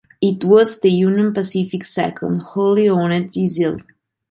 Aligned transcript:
It 0.19 0.43
was 0.43 0.79
the 0.79 0.89
Union 0.89 1.31
Pacific's 1.31 1.93
second 1.93 2.39
wholly 2.41 2.89
owned 2.89 3.29
diesel. 3.29 3.77